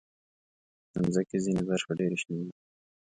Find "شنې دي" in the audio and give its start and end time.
2.21-2.51